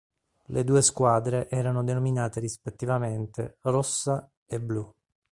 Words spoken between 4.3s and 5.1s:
e "blu".